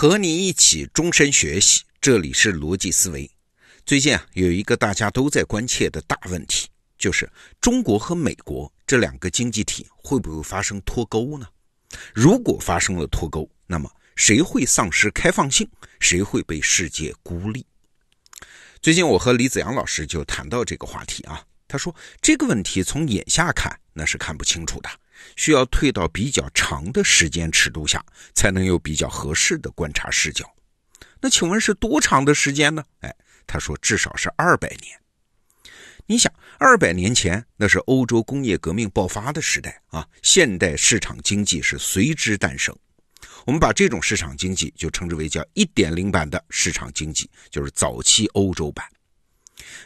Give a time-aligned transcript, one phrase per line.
[0.00, 3.30] 和你一起终身学习，这里是逻辑思维。
[3.84, 7.30] 最近啊，有一个大家都在关切的大问题，就是
[7.60, 11.46] 中国和美国这两个经济体会不会发生脱钩呢？
[12.14, 15.68] 如果发生了脱钩，那么谁会丧失开放性？
[16.00, 17.66] 谁会被世界孤立？
[18.80, 24.88] 最近我和李子阳老师就谈到这个话题啊，他说这个问题从眼下看那是看不清楚的。
[25.36, 28.04] 需要退到比较长的时间尺度下，
[28.34, 30.44] 才能有比较合适的观察视角。
[31.20, 32.82] 那请问是多长的时间呢？
[33.00, 33.14] 哎，
[33.46, 34.98] 他说至少是二百年。
[36.06, 42.76] 你想，二百年前那是欧洲工业革命爆发的时代啊，现代市场经济是随之诞生。
[43.46, 48.84] 我们把这种市场经济就称之为叫一点零版的市场经济，就是早期欧洲版。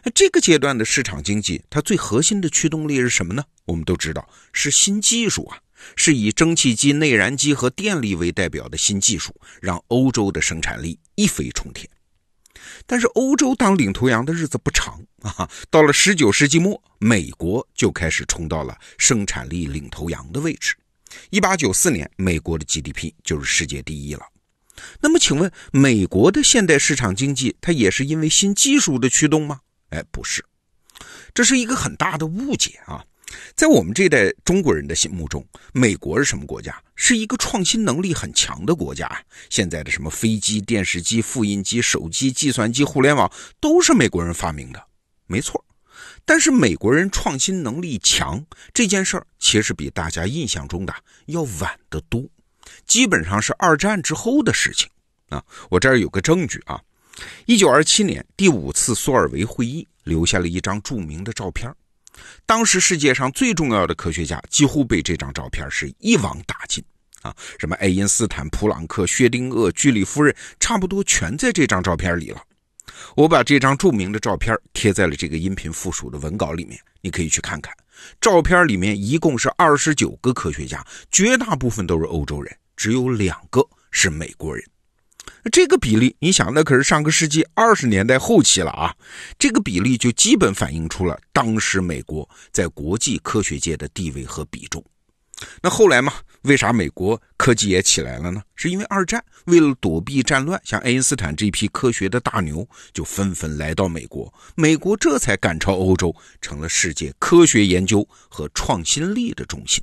[0.02, 3.44] 那这个阶段的市场经济，它最核心的驱动力是什么呢？
[3.64, 5.58] 我们都知道是新技术啊，
[5.96, 11.88] 是以蒸汽机、内燃机和电力为代表的新技术，让欧洲的生产力一飞冲天。
[12.86, 20.74] 但是欧洲当领头羊的日子不长啊，到了十九世纪末，美国就开始冲到了生产力领头羊的位置。
[21.30, 24.22] 一八九四年，美国的 GDP 就是世界第一了。
[25.00, 29.60] 那么，请问美国的现代市场经济，它也是因为新技术的驱动吗？
[29.90, 30.44] 哎，不是，
[31.32, 33.04] 这是一个很大的误解啊！
[33.56, 36.80] 在我们这代中国人的心目中，美国是什么国家？
[36.94, 39.20] 是一个创新能力很强的国家啊！
[39.50, 44.86] 现在的什么飞机、电视机、复印机、手机、计算机、互联网，都是美国人发明的，
[45.26, 45.64] 没错。
[46.24, 50.94] 但是美国人创新能力强这件事儿，其实比大家印象中的
[51.26, 52.24] 要晚得多，
[52.86, 54.88] 基本上是二战之后的事情
[55.28, 55.42] 啊！
[55.70, 56.80] 我这儿有个证据啊。
[57.46, 61.72] 一九二七年，第五次苏尔维会议留下了一张著名的照片。
[62.46, 66.84] 当时世界上最重要的科学家几乎被这张照片是一网打尽
[67.22, 67.34] 啊！
[67.58, 72.42] 什么爱因斯坦、普朗克、薛定谔、居里夫人，差不多全在这张照片里了。
[73.16, 77.74] 我把这张著名的照片贴在了这个音频附属的文稿里面，你可以去看看。
[78.20, 84.64] 照片里面一共是二十九个科学家，绝大部分都是欧洲人，只有两个是美国人。
[85.50, 88.94] 这个比例，你想，那可是上个世纪二十年代后期了啊！
[89.38, 94.84] 这个比例就基本反映出了当时美国在国际科学界的地位和比重。
[95.62, 96.12] 那后来嘛，
[96.42, 98.42] 为啥美国科技也起来了呢？
[98.54, 109.82] 是因为二战，为了躲避战乱，像爱因斯坦这批科学的大牛就纷纷来到美国，美国这才赶超欧洲，成了世界科学研究和创新力的中心。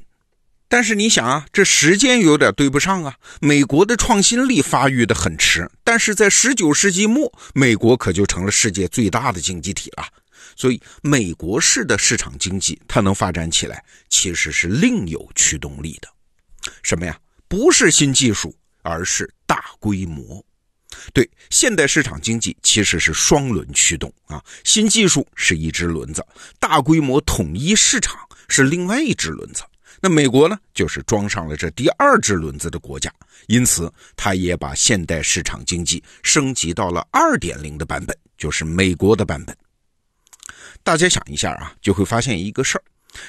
[0.67, 3.15] 但是你想啊，这时间有点对不上啊。
[3.41, 10.05] 美国的创新力发育的很迟，但是在十九世纪末，美国可就成了世界最大的经济体了。
[10.55, 16.07] 所以，美国式的市场经济它能发展起来，其实是另有驱动力的。
[16.83, 17.17] 什么呀？
[17.47, 20.43] 不是新技术，而是大规模。
[21.13, 24.43] 对，现代市场经济其实是双轮驱动啊。
[24.63, 26.25] 新技术是一只轮子，
[26.59, 29.63] 大规模统一市场是另外一只轮子。
[30.01, 33.13] 那美国呢，就是装上了这第二只轮子的国家，
[33.47, 39.55] 因此它也把现代市场经济升级到了二点零的版本，就是美国的版本。
[40.83, 42.83] 大家想一下啊，就会发现一个事儿，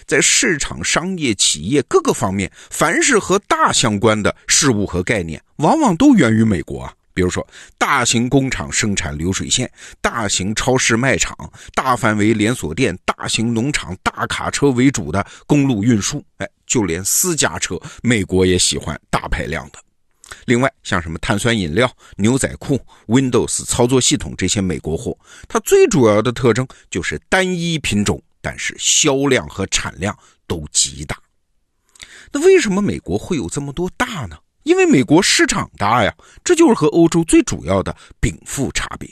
[0.06, 6.94] 在市场、商业、企业各个方面，凡是和大相关的事物和概念，往往都源于美国啊。
[7.14, 7.46] 比如说，
[7.76, 9.70] 大型工厂生产流水线，
[10.00, 11.36] 大型超市卖场，
[11.74, 19.78] 大范围连锁店，大型农场，大卡车为主的公路运输，哎，就连私家车，美国也喜欢大排量的。
[20.46, 25.16] 另外，像什么碳酸饮料、牛仔裤、Windows 操作系统这些美国货，
[25.48, 30.16] 它最主要的特征就是单一品种，但是销量和产量
[30.46, 31.16] 都极大。
[32.32, 34.36] 那为什么美国会有这么多大呢？
[34.62, 36.14] 因为美国市场大呀，
[36.44, 39.08] 这就是和欧洲最主要的禀赋差别。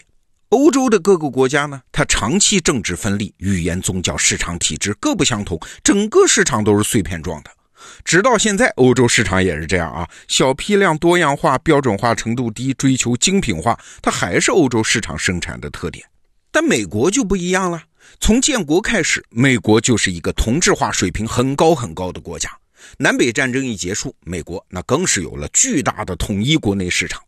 [0.51, 7.51] 欧洲的各个国家呢，它长期政治分立，语言、宗教、市场体制各不相同，整个市场都是碎片状的。
[8.05, 16.05] 直到现在，欧洲市场也是这样啊，小批量、多样化、标准化程度低，追求精品化，它还是欧洲市场生产的特点。
[16.51, 17.83] 但美国就不一样了，
[18.21, 22.51] 从建国开始，美国就是一个同质化水平很高很高的国家。
[22.97, 27.23] 南北战争一结束，美国那更是有了巨大的统一国内市场，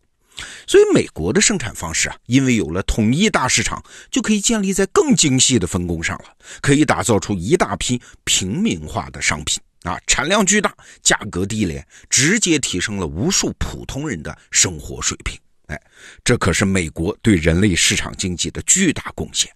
[0.65, 6.25] 所以美国的生产方式啊，因为有了统一大市场，就可以建立在更精细的分工上了，
[6.59, 15.37] 可以打造出一大批平民化的商品啊，产量巨大，价格低廉，直接提升了无数普通人的生活水平。
[15.67, 15.81] 哎，
[16.23, 19.51] 这可是美国对人类市场经济的巨大贡献。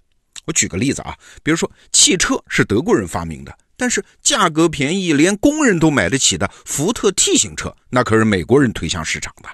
[0.45, 3.57] 我举个例子啊，比如说汽车是德国人发明的。
[3.79, 9.49] 但是价格便宜，连工人都买得起的福特 T 型车，那可是美国人推向市场的。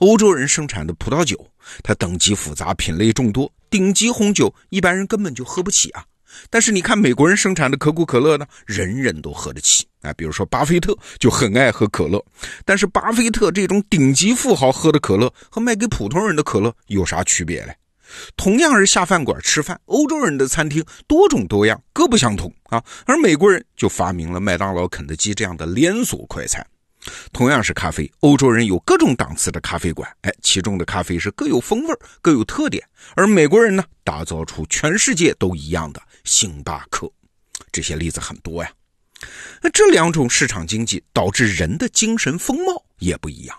[0.00, 1.48] 欧洲人生产的葡萄酒，
[1.84, 6.04] 它等级复杂，品类众多，顶级红酒一般人根本就喝不起啊。
[6.50, 10.12] 但是你看美国人生产的可口可乐呢，人人都喝得起啊。
[10.14, 12.24] 比如说巴菲特就很爱喝可乐，
[12.64, 17.76] 但是巴菲特这种顶级富豪喝的可乐和卖给普通人的可乐有啥区别嘞？
[18.36, 22.82] 同样是下饭馆吃饭，欧洲人的餐厅多种多样，各不相同啊。
[23.06, 26.66] 而美国人就发明了麦当劳、肯德基这样的连锁快餐。
[27.32, 32.82] 同样是咖啡，欧洲人有各种档次的咖啡馆，哎，其中的咖啡是各有风味、各有特点。
[33.16, 37.10] 而美国人呢，打造出全世界都一样的星巴克。
[37.72, 38.70] 这些例子很多呀。
[39.60, 43.58] 那这两种市场经济导致人的精神风貌也不一样。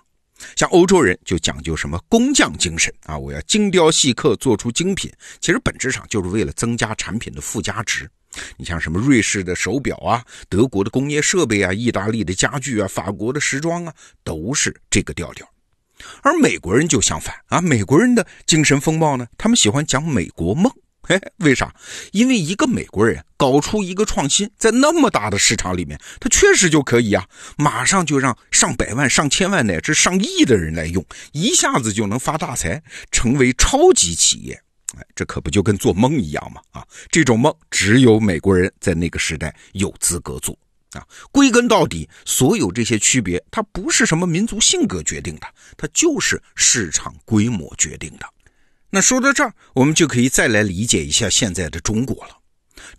[0.58, 8.10] 像欧洲人就讲究什么工匠精神啊，我要精雕细刻做出精品，其实本质上就是为了增加产品的附加值。
[8.58, 13.94] 你像什么瑞士的手表啊，德国的工业设备啊，意大利的家具啊，法国的时装啊，
[14.24, 15.48] 都是这个调调。
[16.22, 20.72] 而美国人就相反啊，美国人的精神风貌呢，他们喜欢讲美国梦。
[21.06, 21.76] 嘿，为啥？
[22.14, 27.28] 因为一个美国人搞出一个创新，在那么大的市场里面，他确实就可以啊，
[27.58, 32.82] 马上就让上百万、上千万乃至上亿的人来用，一下子就能发大财，
[33.12, 34.63] 成为超级企业。
[34.98, 36.62] 哎，这可不就跟做梦一样吗？
[36.72, 40.58] 啊，这种梦只有美国人在那个时代有资格做
[40.92, 41.06] 啊。
[41.32, 45.48] 归根到底，所有这些区别，它不是什么民族性格决定的，
[45.78, 48.26] 它就是市场规模决定的。
[48.90, 52.38] 那说到这儿，我们就可以再来理解一下现在的中国了。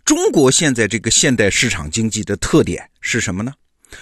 [0.03, 3.53] 中国现在这个现代市场经济的特点是什么呢？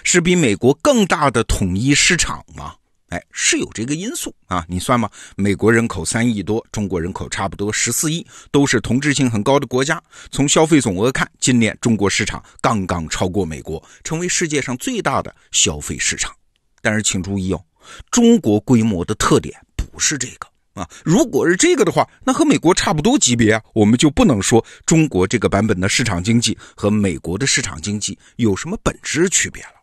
[0.04, 2.74] 是比美国更大的统一市场吗？
[3.14, 4.66] 哎，是有这个因素啊。
[4.68, 10.02] 你算嘛，美国人口三亿多，中国人口差不多十四亿，都是同质性很高的国家。
[10.32, 16.34] 从消费总额看，今年中国市场刚刚超过美国，成为世界上最大的消费市场。
[16.82, 17.64] 但是请注意哦，
[18.10, 20.48] 中国规模的特点不是这个。
[20.74, 29.83] 啊，如果是这个的话，那和美国差不多级别啊，我们就不能说中国这个版本的市场经济和美国的市场经济有什么本质区别了。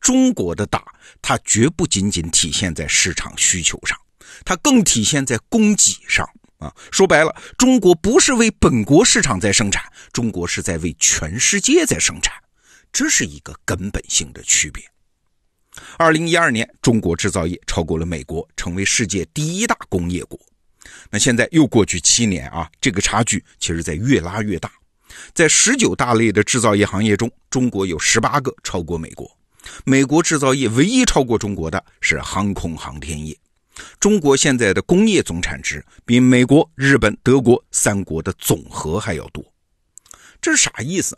[0.00, 0.84] 中国的大，
[1.20, 3.98] 它绝不仅仅体现在市场需求上，
[4.44, 6.28] 它更体现在供给上
[6.58, 6.72] 啊。
[6.90, 12.34] 说白了，中国不是为本国市场在生产，中国是在为全世界在生产，
[12.92, 14.82] 这是一个根本性的区别。
[15.96, 20.38] 二零一二年，中国制造业超过了美国，成为世界第一大工业国。
[21.10, 24.70] 那现在又过去七年啊，这个差距其实在越拉越大。
[25.32, 29.30] 在十九大类的制造业行业中，中国有十八个超过美国。
[29.84, 33.36] 美国制造业唯一超过中国的是航空航天业。
[33.98, 39.44] 中国现在的工业总产值比美国、日本、德国三国的总和还要多。
[40.40, 41.16] 这是啥意思？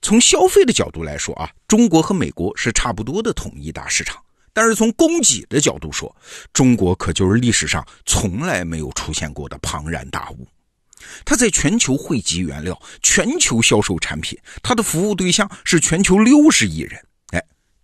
[0.00, 4.22] 从消费的角度来说啊，中国和美国是差不多的统一大市场。
[4.52, 6.14] 但是从供给的角度说，
[6.52, 10.46] 中国可就是历史上从来没有出现过的庞然大物。
[11.24, 17.04] 它在全球汇集原料，全球销售产品，它的服务对象是全球六十亿人。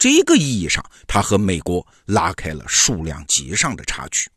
[0.00, 4.28] 这个意义上，它和美国拉开了数量级上的差距。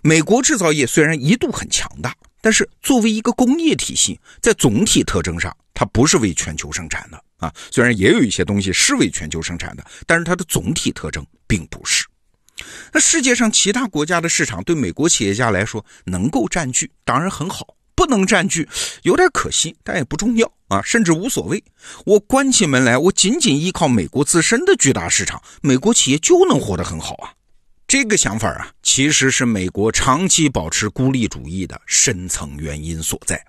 [0.00, 2.16] 美国制造业虽然一度很强大。
[2.44, 7.54] 但是作为一个工业体系，在总体特征上，它不是为全球生产的啊。
[7.70, 12.04] 虽然也有一些东西是为全球生产的，但是它的总体特征并不是。
[12.92, 18.68] 那世界上其他国家的市场对美国企业家来说，能够占据当然很好，不能占据
[19.02, 21.62] 有点可惜，但也不重要啊，甚至无所谓。
[22.06, 27.32] 我关起门来，我仅仅依靠美国自身的巨大市场，美国企业就能活得很好啊。
[27.86, 33.44] 这个想法啊，其实是美国长期保持孤立主义的深层原因所在。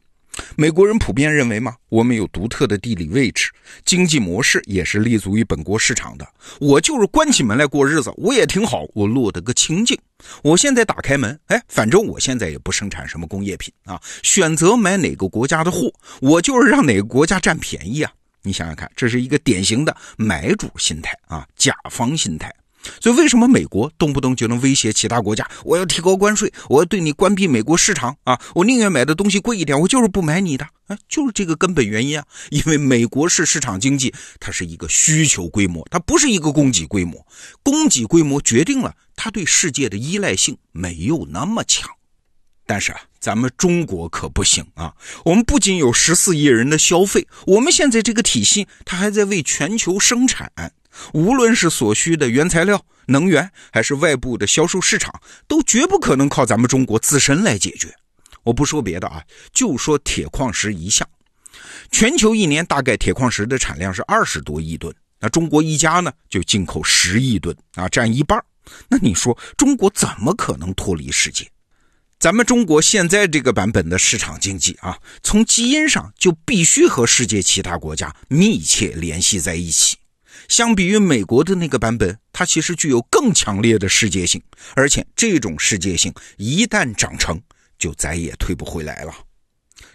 [0.55, 3.51] 美国人普遍认为嘛，我们有独特的地理位置，
[3.85, 6.27] 经济模式也是立足于本国市场的。
[6.59, 9.97] 我就是关起门来过日子，我也挺好，我落得个清净。
[10.41, 18.11] 我现在打开门，哎，反正我现在也不生产什么工业品啊，选择买哪个国家的货，我就是让哪个国家占便宜啊。
[18.41, 22.53] 你想想看，这是一个典型的买主心态啊，甲方心态。
[22.99, 25.49] 所以，为什么美国动不动就能威胁其他国家？
[25.63, 28.39] 我要提高关税，我要对你关闭美国市场啊！
[28.55, 30.65] 我宁愿买的东西贵一点，我就是不买你的。
[30.87, 32.25] 啊，就是这个根本原因啊！
[32.49, 37.25] 因为美国是市场经济，它是一个需求规模，它不是一个供给规模。
[37.63, 41.89] 供给规模决定了它对世界的依赖性没有那么强。
[42.65, 44.93] 但是啊，咱们中国可不行啊！
[45.23, 50.51] 我们不仅有十四亿人的消费，我们现在这个体系，它还在为全球生产。
[51.13, 57.93] 无论是所需的原材料、能源，还是外部的销售市场，都绝不可能靠咱们中国自身来解决。
[58.43, 59.23] 我不说别的啊，
[59.53, 61.07] 就说铁矿石一项，
[61.91, 68.43] 全球一年大概铁矿石的产量是二十多亿吨，那中国一家呢就进口十亿吨啊，占一半
[68.89, 71.49] 那你说中国怎么可能脱离世界？
[72.19, 79.97] 咱们中国现在这个版本的市场经济啊，从基因上就必须和世界其他国家密切联系在一起。
[80.47, 84.41] 相比于美国的那个版本，它其实具有更强烈的世界性，
[84.75, 87.41] 而且这种世界性一旦长成，
[87.77, 89.13] 就再也退不回来了。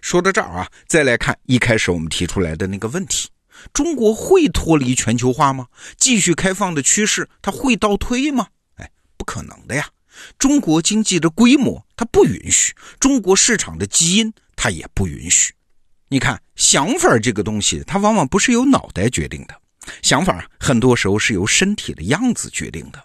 [0.00, 3.28] 说到这儿啊，再来看一开始我们提出来的那个问题：
[3.72, 5.66] 中国会脱离全球化吗？
[5.96, 8.46] 继续开放的趋势它会倒退吗？
[8.76, 9.88] 哎，不可能的呀！
[10.38, 15.52] 中国经济的规模它不允许，中国市场的基因它也不允许。
[16.08, 19.54] 你看，想法这个东西，它往往不是由脑袋决定的。
[20.02, 23.02] 想法很多时候是由身体的样子决定的。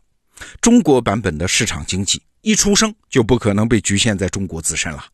[0.61, 5.05] 中国版本的市场经济一出生就不可能被局限在中国自身了。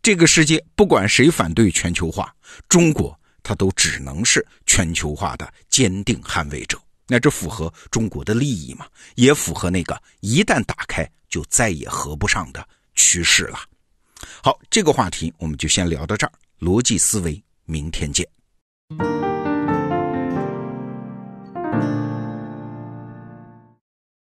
[0.00, 2.34] 这个世界不管谁反对全球化，
[2.68, 6.80] 中国它都只能是全球化的坚定捍卫者。
[7.08, 8.86] 那这符合中国的利益吗？
[9.14, 13.58] 也符合那个一旦打开就再也合不上的趋势了。
[14.42, 16.32] 好，这个话题我们就先聊到这儿。
[16.58, 18.26] 逻辑思维，明天见。